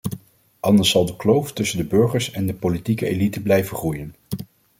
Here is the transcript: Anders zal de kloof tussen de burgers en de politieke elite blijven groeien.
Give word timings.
Anders 0.59 0.89
zal 0.89 1.05
de 1.05 1.15
kloof 1.15 1.51
tussen 1.53 1.77
de 1.77 1.83
burgers 1.85 2.31
en 2.31 2.45
de 2.47 2.53
politieke 2.53 3.05
elite 3.07 3.41
blijven 3.41 3.77
groeien. 3.77 4.15